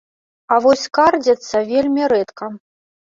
А 0.53 0.57
вось 0.63 0.85
скардзяцца 0.87 1.61
вельмі 1.73 2.11
рэдка. 2.15 2.53